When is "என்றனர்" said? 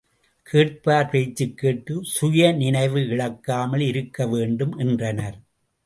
4.77-5.39